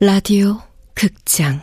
[0.00, 0.62] 라디오
[0.94, 1.60] 극장.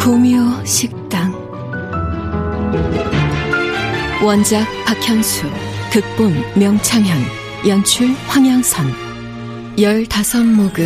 [0.00, 1.32] 구미호 식당.
[4.20, 5.46] 원작 박현수
[5.92, 7.16] 극본 명창현
[7.68, 8.84] 연출 황양선.
[9.78, 10.84] 열다섯 모금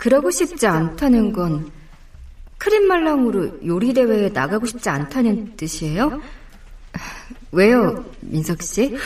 [0.00, 1.70] 그러고 싶지 않다는 건
[2.56, 6.22] 크림 말랑으로 요리 대회에 나가고 싶지 않다는 뜻이에요?
[7.52, 8.96] 왜요, 민석 씨?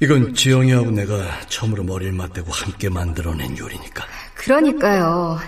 [0.00, 4.04] 이건 지영이하고 내가 처음으로 머리를 맞대고 함께 만들어낸 요리니까.
[4.34, 5.38] 그러니까요.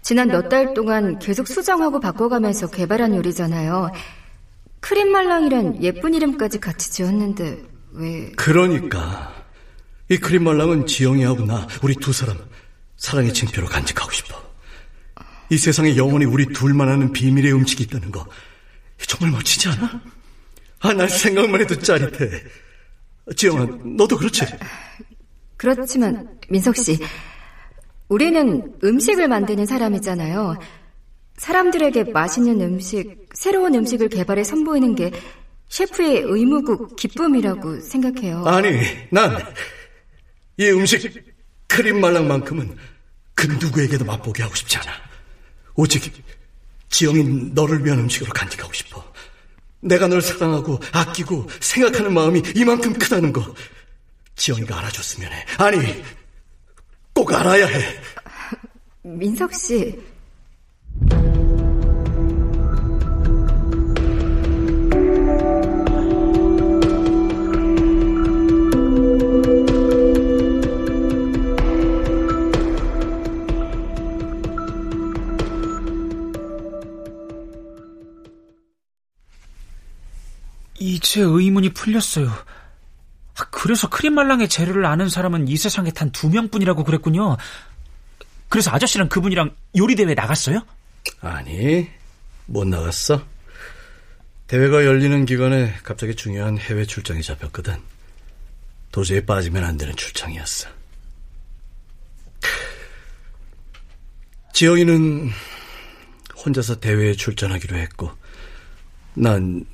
[0.00, 3.90] 지난 몇 달 동안 계속 수정하고 바꿔가면서 개발한 요리잖아요.
[4.78, 8.30] 크림 말랑이란 예쁜 이름까지 같이 지었는데 왜?
[8.36, 9.34] 그러니까
[10.08, 12.36] 이 크림 말랑은 지영이하고 나 우리 두 사람
[13.04, 14.42] 사랑의 징표로 간직하고 싶어.
[15.50, 18.26] 이 세상에 영원히 우리 둘만 아는 비밀의 음식이 있다는 거
[19.06, 20.00] 정말 멋지지 않아?
[20.80, 22.42] 아, 난 생각만 해도 짜릿해.
[23.36, 23.66] 지영아,
[23.96, 24.46] 너도 그렇지?
[25.58, 26.98] 그렇지만 민석 씨,
[28.08, 30.58] 우리는 음식을 만드는 사람이잖아요.
[31.36, 35.10] 사람들에게 맛있는 음식, 새로운 음식을 개발해 선보이는 게
[35.68, 38.44] 셰프의 의무고 기쁨이라고 생각해요.
[38.46, 39.36] 아니, 난
[40.56, 41.12] 이 음식
[41.66, 42.76] 크림 말랑만큼은
[43.34, 44.92] 그 누구에게도 맛보게 하고 싶지 않아.
[45.74, 46.12] 오직
[46.90, 49.12] 지영이 너를 위한 음식으로 간직하고 싶어.
[49.80, 53.54] 내가 널 사랑하고 아끼고 생각하는 마음이 이만큼 크다는 거
[54.36, 55.44] 지영이가 알아줬으면 해.
[55.58, 56.04] 아니,
[57.12, 58.00] 꼭 알아야 해.
[59.02, 60.00] 민석 씨.
[80.78, 82.28] 이제 의문이 풀렸어요.
[82.28, 87.36] 아, 그래서 크림말랑의 재료를 아는 사람은 이 세상에 단 두 명뿐이라고 그랬군요.
[88.48, 90.64] 그래서 아저씨랑 그분이랑 요리대회 나갔어요?
[91.20, 91.88] 아니,
[92.46, 93.24] 못 나갔어.
[94.46, 97.76] 대회가 열리는 기간에 갑자기 중요한 해외 출장이 잡혔거든.
[98.92, 100.68] 도저히 빠지면 안 되는 출장이었어.
[104.52, 105.30] 지영이는
[106.44, 108.12] 혼자서 대회에 출전하기로 했고,
[109.14, 109.64] 난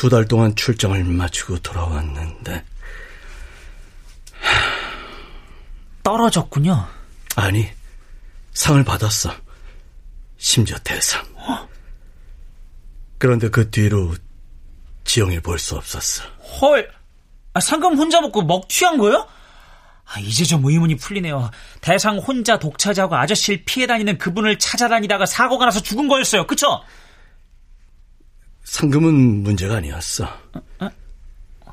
[0.00, 2.64] 두 달 동안 출장을 마치고 돌아왔는데.
[6.02, 6.86] 떨어졌군요.
[7.36, 7.68] 아니,
[8.54, 9.30] 상을 받았어.
[10.38, 11.22] 심지어 대상.
[13.18, 14.14] 그런데 그 뒤로
[15.04, 16.24] 지영이를 볼수 없었어.
[16.62, 16.90] 헐,
[17.52, 19.28] 아, 상금 혼자 먹고 먹 취한 거예요?
[20.06, 21.50] 아, 이제 좀 의문이 풀리네요.
[21.82, 26.46] 대상 혼자 독차지하고 아저씨를 피해 다니는 그분을 찾아다니다가 사고가 나서 죽은 거였어요.
[26.46, 26.82] 그쵸?
[28.64, 30.28] 상금은 문제가 아니었어.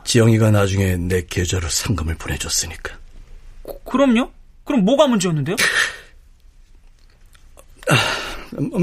[0.04, 2.98] 지영이가 나중에 내 계좌로 상금을 보내줬으니까.
[3.86, 4.32] 그럼요?
[4.64, 5.56] 그럼 뭐가 문제였는데요?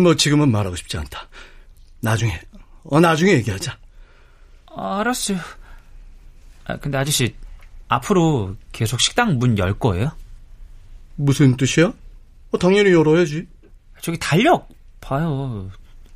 [0.02, 1.28] 뭐 지금은 말하고 싶지 않다.
[2.00, 2.38] 나중에,
[2.84, 3.76] 어 나중에 얘기하자.
[4.76, 5.38] 아, 알았어요.
[6.66, 7.34] 아, 근데 아저씨
[7.88, 10.12] 앞으로 계속 식당 문 열 거예요?
[11.16, 11.92] 무슨 뜻이야?
[12.50, 13.46] 어, 당연히 열어야지.
[14.00, 14.68] 저기 달력
[15.00, 15.70] 봐요.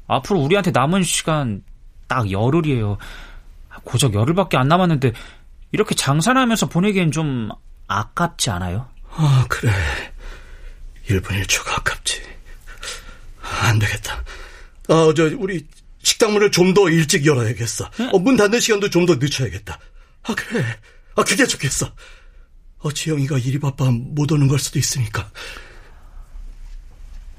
[0.07, 1.63] 앞으로 우리한테 남은 시간
[2.09, 2.99] 딱 열흘이에요.
[3.85, 5.13] 고작 열흘밖에 안 남았는데
[5.73, 7.51] 이렇게 장사나 하면서 보내기엔 좀
[7.87, 8.89] 아깝지 않아요?
[9.13, 9.71] 아, 그래.
[11.09, 12.21] 1분 1초가 아깝지.
[13.63, 14.23] 안 되겠다.
[14.89, 15.67] 아, 저, 우리
[16.03, 17.89] 식당 문을 좀 더 일찍 열어야겠어.
[18.13, 19.79] 어, 문 닫는 시간도 좀 더 늦춰야겠다.
[20.25, 20.65] 아, 그래.
[21.17, 21.91] 아, 그게 좋겠어.
[22.81, 25.31] 어, 지영이가 일이 바빠 못 오는 걸 수도 있으니까.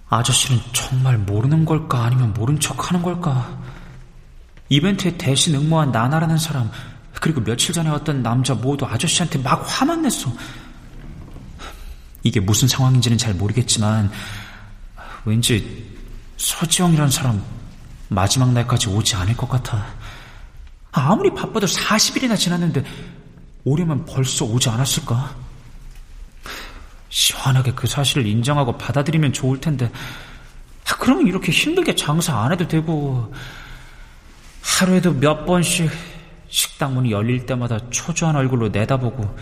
[0.09, 3.61] 아저씨는 정말 모르는 걸까 아니면 모른 척 하는 걸까?
[4.69, 6.71] 이벤트에 대신 응모한 나나라는 사람
[7.19, 10.31] 그리고 며칠 전에 왔던 남자 모두 아저씨한테 막 화만 냈어.
[12.23, 14.11] 이게 무슨 상황인지는 잘 모르겠지만
[15.25, 15.97] 왠지
[16.37, 17.43] 서지영이라는 사람
[18.07, 19.85] 마지막 날까지 오지 않을 것 같아.
[20.91, 22.83] 아무리 바빠도 40일이나 지났는데
[23.63, 25.35] 오려면 벌써 오지 않았을까?
[27.09, 29.91] 시원하게 그 사실을 인정하고 받아들이면 좋을 텐데
[30.87, 33.33] 아, 그러면 이렇게 힘들게 장사 안 해도 되고
[34.79, 35.91] 하루에도 몇 번씩
[36.47, 39.37] 식당 문이 열릴 때마다 초조한 얼굴로 내다보고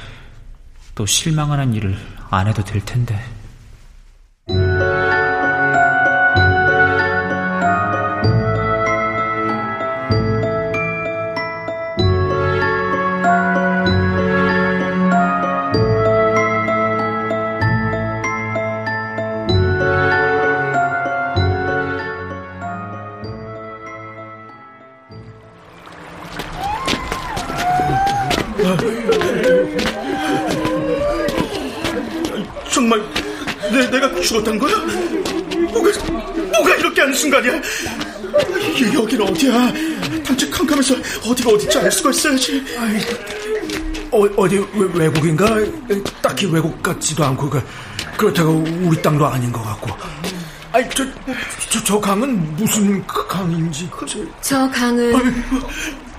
[0.95, 1.95] 또 실망하는 일을
[2.31, 3.19] 안 해도 될 텐데.
[32.71, 33.01] 정말
[33.71, 34.75] 내, 내가 죽었던 거야?
[35.71, 35.89] 뭐가,
[36.51, 37.61] 뭐가 이렇게 하는 순간이야?
[38.77, 39.73] 이, 여긴 어디야?
[40.25, 40.95] 단체 캄캄해서
[41.29, 42.63] 어디가 어딘지 알 수가 있어야지.
[44.11, 45.57] 어, 어디 외, 외국인가?
[46.21, 47.61] 딱히 외국 같지도 않고 그,
[48.15, 49.91] 그렇다고 우리 땅도 아닌 것 같고.
[50.71, 51.03] 아니 저,
[51.69, 53.89] 저, 저 강은 무슨 강인지
[54.41, 55.13] 저 강은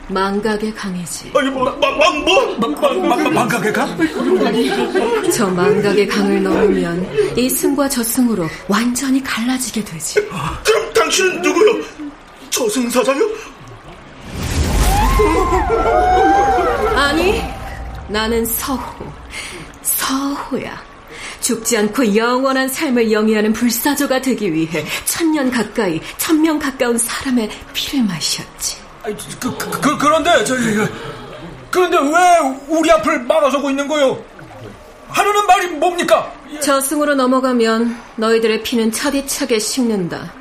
[0.09, 1.33] 망각의 강이지.
[1.35, 2.57] 아니 뭐, 망, 망, 뭐?
[2.59, 5.31] 망, 망, 망각의 강?
[5.33, 10.15] 저 망각의 강을 넘으면 이 승과 저승으로 완전히 갈라지게 되지.
[10.65, 11.85] 그럼 당신은 누구요?
[12.51, 13.29] 저승사자요?
[16.97, 17.43] 아니,
[18.09, 19.05] 나는 서호.
[19.83, 20.89] 서호야.
[21.41, 28.88] 죽지 않고 영원한 삶을 영위하는 불사조가 되기 위해 천년 가까이, 천명 가까운 사람의 피를 마셨지.
[29.09, 30.89] 아니, 그, 그, 그, 그런데 그,
[31.71, 34.23] 그런데 왜 우리 앞을 막아서고 있는 거요?
[35.09, 36.31] 하려는 말이 뭡니까?
[36.61, 40.35] 저승으로 넘어가면 너희들의 피는 차디차게 식는다.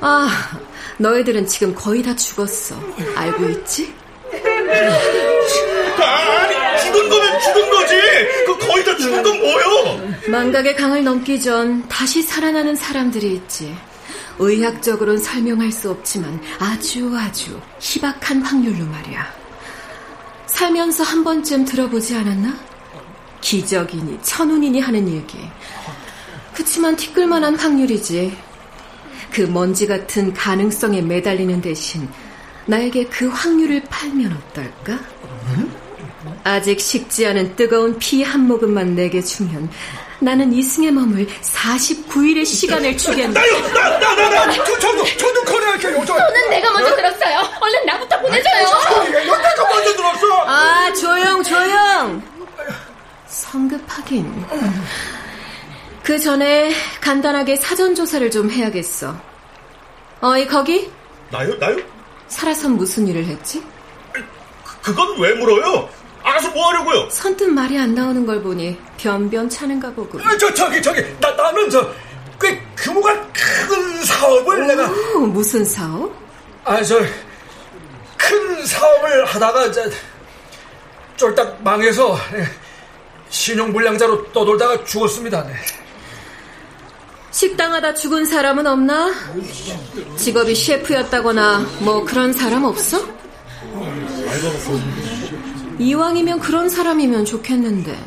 [0.00, 0.28] 아,
[0.96, 2.76] 너희들은 지금 거의 다 죽었어.
[3.14, 3.94] 알고 있지?
[6.02, 7.94] 아니 죽은 거면 죽은 거지.
[8.46, 10.10] 그 거의 다 죽은 건 뭐요?
[10.28, 13.76] 망각의 강을 넘기 전 다시 살아나는 사람들이 있지.
[14.38, 19.26] 의학적으로는 설명할 수 없지만 아주 아주 희박한 확률로 말이야.
[20.46, 22.54] 살면서 한 번쯤 들어보지 않았나?
[23.40, 25.38] 기적이니 천운이니 하는 얘기.
[26.54, 28.36] 그치만 티끌만한 확률이지.
[29.32, 32.08] 그 먼지 같은 가능성에 매달리는 대신
[32.66, 34.98] 나에게 그 확률을 팔면 어떨까?
[36.44, 39.70] 아직 식지 않은 뜨거운 피 한 모금만 내게 주면
[40.20, 43.40] 나는 이승의 몸을 49일의 시간을 주겠다.
[43.40, 44.52] 나요, 나, 나, 나, 나.
[44.52, 46.04] 저, 저도 저도 거래할게요.
[46.04, 47.38] 저, 저는 내가 먼저 들었어요.
[47.60, 48.64] 얼른 나부터 보내줘요.
[49.10, 50.44] 내가 먼저 들었어.
[50.46, 52.22] 아, 조용, 조용!
[53.26, 54.44] 성급하긴.
[56.02, 59.16] 그 전에 간단하게 사전조사를 좀 해야겠어.
[60.20, 60.90] 어이, 거기?
[61.30, 61.76] 나요, 나요?
[62.28, 63.62] 살아선 무슨 일을 했지?
[64.82, 65.88] 그건 왜 물어요?
[66.22, 67.08] 알아서 뭐 하려고요?
[67.10, 70.20] 선뜻 말이 안 나오는 걸 보니 변변찮은가 보군.
[70.22, 71.90] 아, 저 저기 저기 나 나는 저
[72.40, 76.10] 꽤 규모가 큰 사업을 내가 어, 무슨 사업?
[76.64, 76.98] 아 저
[78.16, 79.82] 큰 사업을 하다가 저
[81.16, 82.44] 쫄딱 망해서 예,
[83.28, 85.42] 신용불량자로 떠돌다가 죽었습니다.
[85.46, 85.54] 네.
[87.30, 89.12] 식당하다 죽은 사람은 없나?
[90.16, 92.98] 직업이 셰프였다거나 뭐 그런 사람 없어?
[95.80, 97.98] 이왕이면 그런 사람이면 좋겠는데.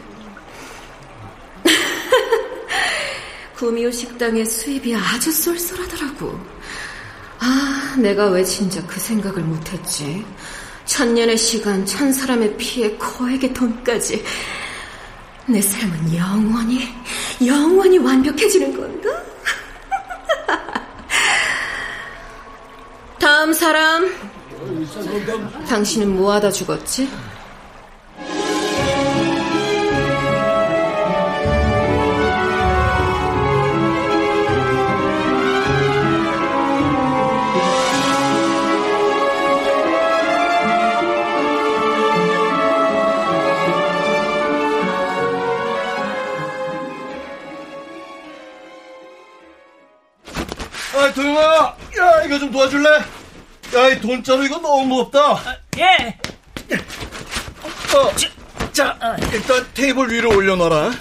[3.57, 6.39] 구미호 식당의 수입이 아주 쏠쏠하더라고.
[7.39, 10.23] 아, 내가 왜 진짜 그 생각을 못했지?
[10.85, 14.23] 천년의 시간, 천 사람의 피에 거액의 돈까지.
[15.47, 16.87] 내 삶은 영원히,
[17.43, 19.09] 영원히 완벽해지는 건가?
[23.19, 24.13] 다음 사람.
[25.67, 27.09] 당신은 뭐 하다 죽었지?
[52.33, 52.89] 야, 이거 좀 도와줄래?
[53.75, 55.57] 야, 이 돈자루 이거 너무 무겁다.
[55.77, 56.17] 예!
[57.95, 58.11] 어,
[58.71, 58.97] 자,
[59.31, 60.91] 일단 테이블 위로 올려놔라.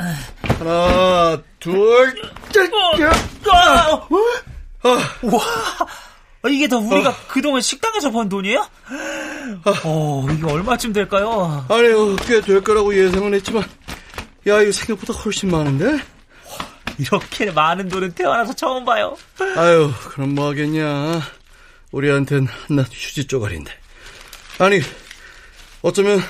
[0.59, 2.15] 하나, 둘,
[2.53, 2.71] 셋,
[3.51, 4.01] 아,
[4.83, 4.89] 아,
[5.23, 8.67] 와, 이게 다 우리가 그동안 식당에서 번 돈이에요?
[9.85, 11.65] 어, 이게 얼마쯤 될까요?
[11.69, 13.63] 아니요, 꽤 될 거라고 예상은 했지만,
[14.49, 15.99] 야, 이거 생각보다 훨씬 많은데?
[16.99, 19.17] 이렇게 많은 돈은 태어나서 처음 봐요.
[19.57, 21.21] 아유, 그럼 뭐 하겠냐.
[21.93, 23.71] 우리한텐 한낱 휴지 쪼가리인데.
[24.59, 24.81] 아니,
[25.83, 26.21] 어쩌면,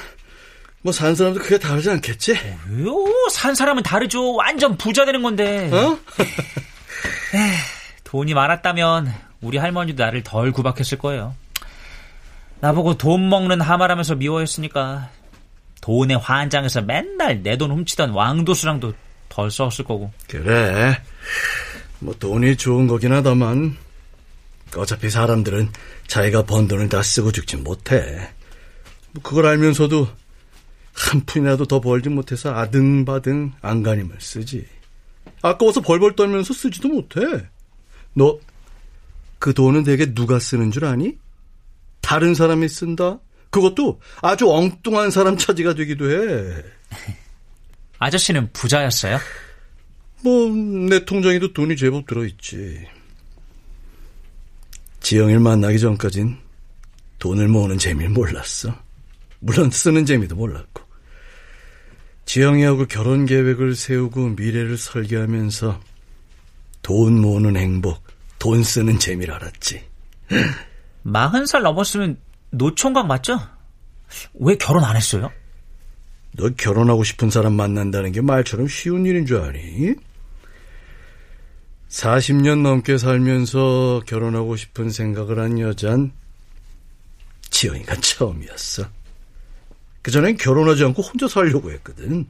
[0.82, 2.36] 뭐 산 사람도 크게 다르지 않겠지?
[2.70, 3.04] 왜요?
[3.30, 4.34] 산 사람은 다르죠.
[4.34, 5.70] 완전 부자 되는 건데.
[5.72, 5.98] 어?
[8.04, 11.34] 돈이 많았다면 우리 할머니도 나를 덜 구박했을 거예요.
[12.60, 15.08] 나보고 돈 먹는 하마라면서 미워했으니까
[15.80, 18.92] 돈에 환장해서 맨날 내 돈 훔치던 왕도수랑도
[19.32, 20.12] 덜 썼을 거고.
[20.28, 21.00] 그래.
[22.00, 23.76] 뭐 돈이 좋은 거긴 하다만
[24.76, 25.70] 어차피 사람들은
[26.06, 28.30] 자기가 번 돈을 다 쓰고 죽진 못해.
[29.12, 30.08] 뭐 그걸 알면서도
[30.94, 34.66] 한 푼이라도 더 벌지 못해서 아등바등 안간힘을 쓰지.
[35.40, 37.20] 아까워서 벌벌 떨면서 쓰지도 못해.
[38.14, 38.38] 너
[39.42, 41.18] 그 돈은 대개 누가 쓰는 줄 아니?
[42.00, 43.18] 다른 사람이 쓴다?
[43.50, 46.62] 그것도 아주 엉뚱한 사람 차지가 되기도 해.
[48.02, 49.20] 아저씨는 부자였어요?
[50.24, 52.84] 뭐, 내 통장에도 돈이 제법 들어있지.
[54.98, 56.36] 지영이를 만나기 전까진
[57.20, 58.74] 돈을 모으는 재미를 몰랐어.
[59.38, 60.82] 물론 쓰는 재미도 몰랐고.
[62.24, 65.80] 지영이하고 결혼 계획을 세우고 미래를 설계하면서
[66.82, 68.02] 돈 모으는 행복,
[68.40, 69.84] 돈 쓰는 재미를 알았지.
[71.02, 72.18] 마흔 살 넘었으면
[72.50, 73.38] 노총각 맞죠?
[74.34, 75.30] 왜 결혼 안 했어요?
[76.36, 79.94] 너 결혼하고 싶은 사람 만난다는 게 말처럼 쉬운 일인 줄 아니?
[81.88, 86.12] 40년 넘게 살면서 결혼하고 싶은 생각을 한 여잔
[87.50, 88.88] 지영이가 처음이었어.
[90.00, 92.26] 그전엔 결혼하지 않고 혼자 살려고 했거든.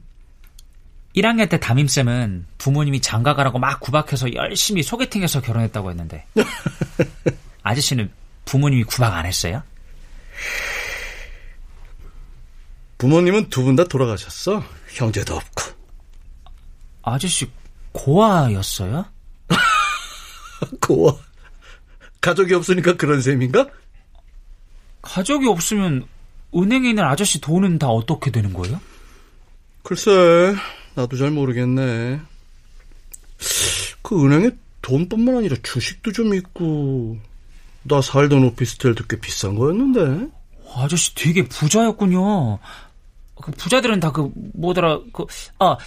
[1.15, 6.25] 1학년 때 담임쌤은 부모님이 장가가라고 막 구박해서 열심히 소개팅해서 결혼했다고 했는데
[7.61, 8.11] 아저씨는
[8.45, 9.63] 부모님이 구박 안 했어요?
[13.07, 14.63] 부모님은 두 분 다 돌아가셨어.
[14.93, 15.63] 형제도 없고.
[17.01, 17.49] 아저씨
[17.91, 19.03] 고아였어요?
[20.79, 21.13] 고아.
[22.21, 23.67] 가족이 없으니까 그런 셈인가?
[25.01, 26.07] 가족이 없으면
[26.55, 28.79] 은행에 있는 아저씨 돈은 다 어떻게 되는 거예요?
[29.83, 30.55] 글쎄,
[30.95, 32.21] 나도 잘 모르겠네.
[34.01, 37.17] 그 은행에 돈뿐만 아니라 주식도 좀 있고,
[37.81, 40.29] 나 살던 오피스텔도 꽤 비싼 거였는데.
[40.77, 42.59] 아저씨 되게 부자였군요.
[43.41, 45.77] 그 부자들은 다 그 뭐더라 그아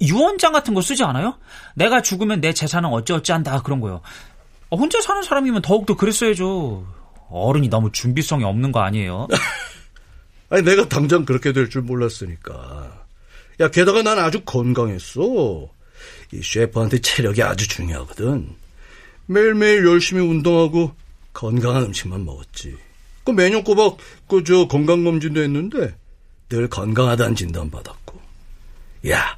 [0.00, 1.38] 유언장 같은 거 쓰지 않아요?
[1.74, 4.00] 내가 죽으면 내 재산은 어찌어찌 한다 그런 거요.
[4.70, 6.86] 혼자 사는 사람이면 더욱더 그랬어야죠.
[7.30, 9.28] 어른이 너무 준비성이 없는 거 아니에요?
[10.50, 13.04] 아니 내가 당장 그렇게 될 줄 몰랐으니까.
[13.60, 15.68] 야 게다가 난 아주 건강했어.
[16.32, 18.54] 이 셰프한테 체력이 아주 중요하거든.
[19.26, 20.92] 매일매일 열심히 운동하고
[21.32, 22.76] 건강한 음식만 먹었지.
[23.24, 23.96] 그 매년 꼬박
[24.28, 25.94] 그 저 건강 검진도 했는데
[26.48, 28.20] 늘 건강하다는 진단 받았고.
[29.10, 29.36] 야,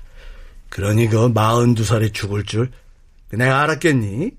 [0.69, 2.71] 그러니 그 42살에 죽을 줄
[3.31, 4.31] 내가 알았겠니?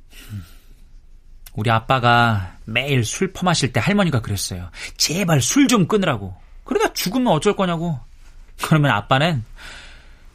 [1.53, 4.69] 우리 아빠가 매일 술 퍼마실 때 할머니가 그랬어요.
[4.97, 6.35] 제발 술 좀 끊으라고.
[6.63, 7.99] 그러다 죽으면 어쩔 거냐고.
[8.61, 9.43] 그러면 아빠는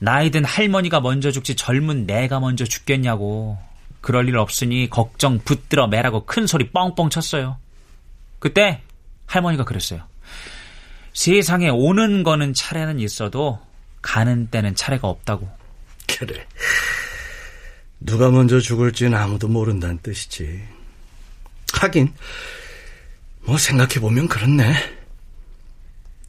[0.00, 3.58] 나이든 할머니가 먼저 죽지 젊은 내가 먼저 죽겠냐고.
[4.00, 7.56] 그럴 일 없으니 걱정 붙들어 매라고 큰 소리 뻥뻥 쳤어요.
[8.38, 8.82] 그때
[9.26, 10.02] 할머니가 그랬어요.
[11.14, 13.60] 세상에 오는 거는 차례는 있어도
[14.02, 15.48] 가는 때는 차례가 없다고.
[16.06, 16.46] 그래.
[18.00, 20.62] 누가 먼저 죽을지는 아무도 모른다는 뜻이지.
[21.72, 22.12] 하긴,
[23.46, 24.74] 뭐 생각해보면 그렇네.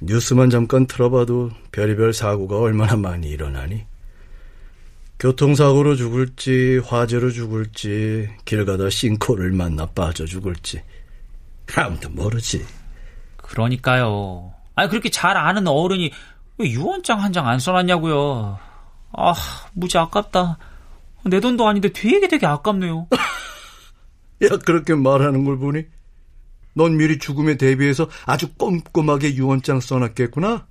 [0.01, 3.85] 뉴스만 잠깐 틀어봐도 별의별 사고가 얼마나 많이 일어나니.
[5.19, 10.81] 교통사고로 죽을지, 화재로 죽을지, 길 가다 싱크홀을 만나 빠져 죽을지.
[11.75, 12.65] 아무도 모르지.
[13.37, 14.54] 그러니까요.
[14.75, 16.11] 아니, 그렇게 잘 아는 어른이
[16.57, 18.59] 왜 유언장 한 장 안 써놨냐고요.
[19.17, 19.33] 아,
[19.73, 20.57] 무지 아깝다.
[21.25, 23.07] 내 돈도 아닌데 되게 되게 아깝네요.
[24.43, 25.83] 야, 그렇게 말하는 걸 보니
[26.73, 30.67] 넌 미리 죽음에 대비해서 아주 꼼꼼하게 유언장 써놨겠구나?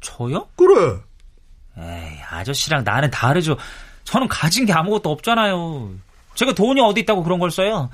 [0.00, 0.48] 저요?
[0.56, 1.00] 그래.
[1.76, 3.56] 에이, 아저씨랑 나는 다르죠.
[4.04, 5.92] 저는 가진 게 아무것도 없잖아요.
[6.36, 7.90] 제가 돈이 어디 있다고 그런 걸 써요.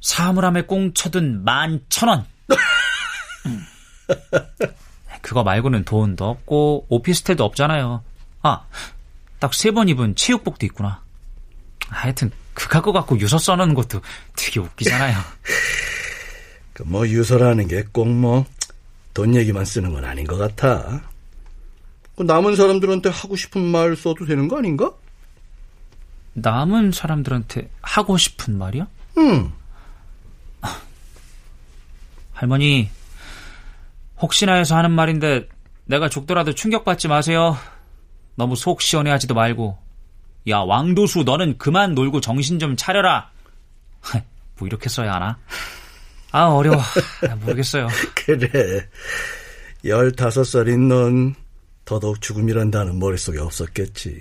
[0.00, 2.26] 사물함에 꽁 쳐둔 만천 원.
[4.10, 4.16] 음.
[5.22, 8.02] 그거 말고는 돈도 없고 오피스텔도 없잖아요.
[8.42, 8.64] 아,
[9.40, 11.02] 딱 세 번 입은 체육복도 있구나.
[11.88, 14.00] 하여튼 그 갖고 갖고 유서 써놓는 것도
[14.36, 15.16] 되게 웃기잖아요.
[16.74, 18.44] 그 뭐 유서라는 게 꼭 뭐
[19.14, 21.02] 돈 얘기만 쓰는 건 아닌 것 같아.
[22.16, 24.92] 그 남은 사람들한테 하고 싶은 말 써도 되는 거 아닌가?
[26.34, 28.86] 남은 사람들한테 하고 싶은 말이요?
[29.18, 29.50] 응.
[32.34, 32.90] 할머니,
[34.20, 35.48] 혹시나 해서 하는 말인데
[35.84, 37.56] 내가 죽더라도 충격받지 마세요.
[38.34, 39.78] 너무 속 시원해 하지도 말고.
[40.48, 43.30] 야, 왕도수 너는 그만 놀고 정신 좀 차려라.
[44.58, 45.38] 뭐 이렇게 써야 하나?
[46.32, 46.80] 아, 어려워.
[47.40, 47.88] 모르겠어요.
[48.14, 48.88] 그래.
[49.84, 51.34] 열다섯 살인 넌
[51.84, 54.20] 더더욱 죽음이란다는 머릿속에 없었겠지.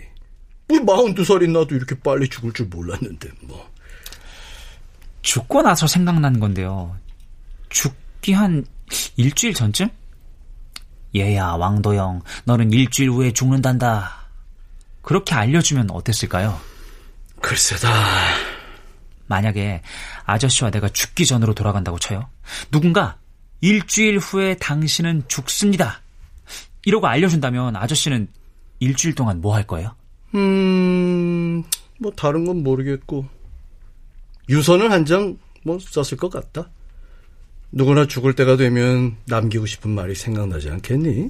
[0.67, 3.69] 뭐 마흔두 살인 나도 이렇게 빨리 죽을 줄 몰랐는데 뭐.
[5.21, 6.95] 죽고 나서 생각난 건데요.
[7.69, 8.65] 죽기 한
[9.17, 9.89] 일주일 전쯤?
[11.15, 14.25] 얘야, 왕도영, 너는 일주일 후에 죽는단다.
[15.01, 16.59] 그렇게 알려주면 어땠을까요?
[17.41, 17.89] 글쎄다.
[19.27, 19.81] 만약에
[20.25, 22.29] 아저씨와 내가 죽기 전으로 돌아간다고 쳐요.
[22.71, 23.17] 누군가
[23.61, 26.01] 일주일 후에 당신은 죽습니다.
[26.83, 28.27] 이러고 알려준다면 아저씨는
[28.79, 29.95] 일주일 동안 뭐 할 거예요?
[30.35, 31.63] 음,
[31.99, 33.25] 뭐 다른 건 모르겠고
[34.49, 36.69] 유서는 한 장 뭐 썼을 것 같다.
[37.75, 41.29] 누구나 죽을 때가 되면 남기고 싶은 말이 생각나지 않겠니?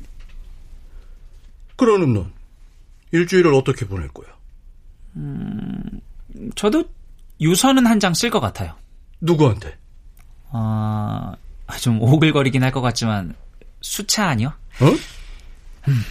[1.75, 2.31] 그러는 넌
[3.11, 4.27] 일주일을 어떻게 보낼 거야?
[5.15, 5.81] 음,
[6.55, 6.85] 저도
[7.41, 8.75] 유서는 한 장 쓸 것 같아요.
[9.21, 9.75] 누구한테?
[10.51, 11.35] 아,
[11.81, 13.33] 좀 오글거리긴 할 것 같지만
[13.81, 14.49] 수차 아니요?
[14.81, 14.85] 어?
[15.87, 16.01] 음,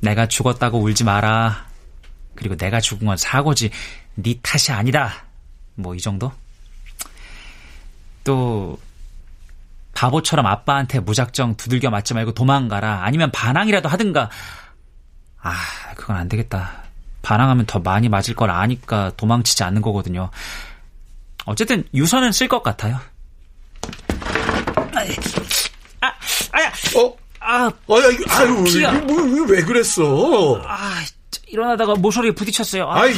[0.00, 1.66] 내가 죽었다고 울지 마라.
[2.34, 3.70] 그리고 내가 죽은 건 사고지
[4.16, 5.24] 네 탓이 아니다.
[5.76, 6.30] 뭐 이 정도?
[8.24, 8.78] 또
[9.94, 13.04] 바보처럼 아빠한테 무작정 두들겨 맞지 말고 도망가라.
[13.04, 14.30] 아니면 반항이라도 하든가.
[15.42, 15.54] 아,
[15.96, 16.82] 그건 안 되겠다.
[17.22, 20.30] 반항하면 더 많이 맞을 걸 아니까 도망치지 않는 거거든요.
[21.44, 23.00] 어쨌든 유서는 쓸 것 같아요.
[26.00, 26.12] 아,
[26.52, 26.72] 아야.
[26.96, 27.16] 어?
[27.40, 28.92] 아, 아야, 아유, 피야.
[28.92, 30.62] 뭐, 왜, 왜 그랬어?
[30.64, 31.02] 아,
[31.48, 32.88] 일어나다가 모서리에 부딪혔어요.
[32.88, 33.02] 아.
[33.02, 33.14] 아이.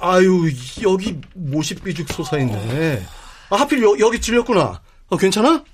[0.00, 0.50] 아유,
[0.82, 1.20] 여기
[1.84, 3.06] 삐죽 솟아있네.
[3.52, 4.80] 아, 하필 여, 여기 찔렸구나.
[5.08, 5.64] 어, 괜찮아?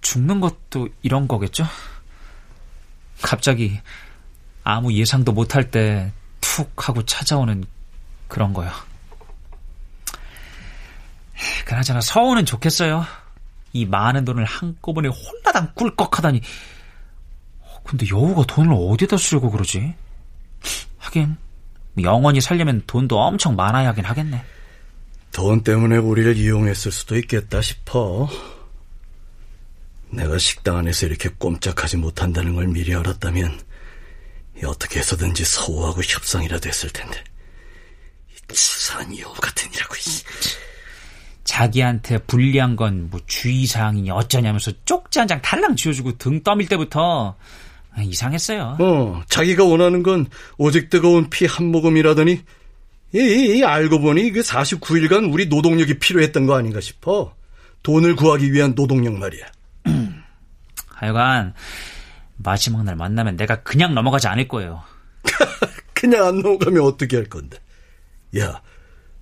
[0.00, 1.64] 죽는 것도 이런 거겠죠?
[3.22, 3.80] 갑자기
[4.64, 6.12] 아무 예상도 못할 때
[6.42, 7.64] 툭 하고 찾아오는
[8.28, 8.70] 그런 거요.
[11.64, 13.06] 그나저나 서우는 좋겠어요.
[13.72, 16.42] 이 많은 돈을 한꺼번에 홀라당 꿀꺽하다니.
[17.84, 19.94] 근데 여우가 돈을 어디다 쓰려고 그러지?
[20.98, 21.36] 하긴
[22.02, 24.44] 영원히 살려면 돈도 엄청 많아야 하긴 하겠네.
[25.32, 28.28] 돈 때문에 우리를 이용했을 수도 있겠다 싶어.
[30.10, 33.60] 내가 식당 안에서 이렇게 꼼짝하지 못한다는 걸 미리 알았다면
[34.66, 37.22] 어떻게 해서든지 서우하고 협상이라도 했을 텐데.
[38.52, 39.94] 치사한 여우 같은 이라고.
[41.44, 47.36] 자기한테 불리한 건 뭐 주의사항이니 어쩌냐면서 쪽지 한 장 달랑 지어주고 등 떠밀 때부터
[47.98, 48.76] 이상했어요.
[48.80, 50.26] 어, 자기가 원하는 건
[50.58, 52.42] 오직 뜨거운 피 한 모금이라더니
[53.14, 53.18] 이,
[53.58, 57.34] 이, 알고 보니 그 49일간 우리 노동력이 필요했던 거 아닌가 싶어.
[57.82, 59.46] 돈을 구하기 위한 노동력 말이야.
[60.88, 61.52] 하여간
[62.36, 64.82] 마지막 날 만나면 내가 그냥 넘어가지 않을 거예요.
[65.92, 67.58] 그냥 안 넘어가면 어떻게 할 건데?
[68.38, 68.62] 야,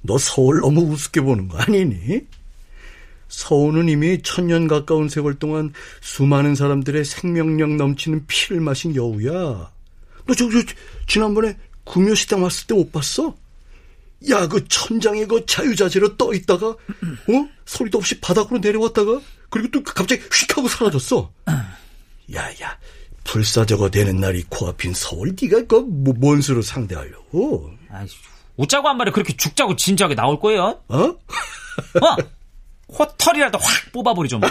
[0.03, 2.26] 너 서울 너무 우습게 보는 거 아니니?
[3.29, 9.70] 서울은 이미 천년 가까운 세월 동안 수많은 사람들의 생명력 넘치는 피를 마신 여우야.
[10.26, 10.59] 너 저, 저,
[11.07, 13.35] 지난번에 구묘식당 왔을 때 못 봤어?
[14.28, 16.76] 야, 그 천장에 그 자유자재로 떠 있다가, 어?
[17.64, 21.33] 소리도 없이 바닥으로 내려왔다가, 그리고 또 갑자기 휙 하고 사라졌어.
[22.35, 22.78] 야, 야,
[23.24, 25.87] 불사조가 되는 날이 코앞인 서울, 네가 그
[26.20, 27.70] 뭔 수로 상대하려고?
[27.90, 28.06] 아이,
[28.56, 30.83] 웃자고 한 말에 그렇게 죽자고 진지하게 나올 거예요?
[30.88, 30.98] 어?
[30.98, 31.16] 어?
[32.92, 34.38] 코털이라도 확 뽑아버리죠.
[34.38, 34.48] 뭐.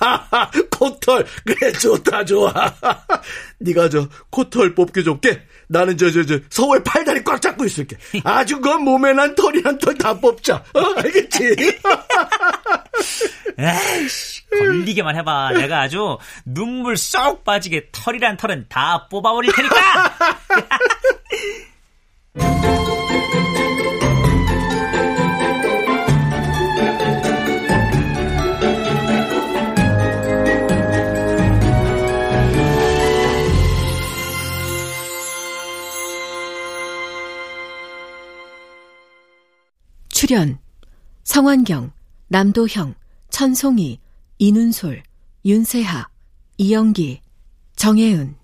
[0.70, 2.52] 코털 그래 좋다 좋아.
[3.58, 7.96] 네가 저 코털 뽑기 좋게 나는 저 저 저 서울 팔다리 꽉 잡고 있을게.
[8.24, 10.64] 아주 그 몸에 난 털이란 털다 뽑자.
[10.74, 11.54] 어, 알겠지?
[13.58, 15.52] 에이씨 걸리게만 해봐.
[15.52, 20.16] 내가 아주 눈물 쏙 빠지게 털이란 털은 다 뽑아버릴 테니까.
[41.40, 41.90] 성환경,
[42.28, 42.94] 남도형,
[43.30, 43.98] 천송이,
[44.36, 45.02] 이눈솔,
[45.46, 46.06] 윤세하,
[46.58, 47.22] 이영기,
[47.76, 48.34] 정혜은.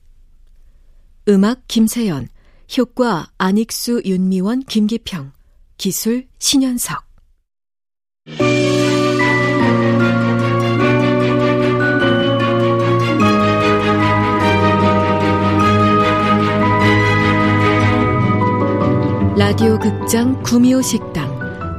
[1.29, 2.29] 음악 김세연,
[2.79, 5.33] 효과 안익수, 윤미원, 김기평,
[5.77, 7.05] 기술 신현석.
[19.37, 21.36] 라디오 극장 구미호 식당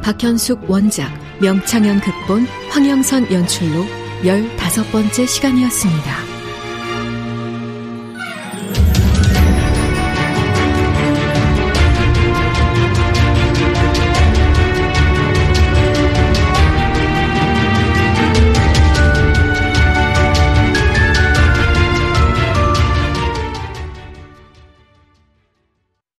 [0.08, 3.84] 박현숙 원작 명창현 극본 황영선 연출로
[4.24, 6.27] 열다섯 번째 시간이었습니다.